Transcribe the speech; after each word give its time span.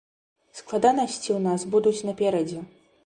Складанасці 0.59 1.29
ў 1.35 1.37
нас 1.49 1.67
будуць 1.75 2.05
наперадзе. 2.11 2.59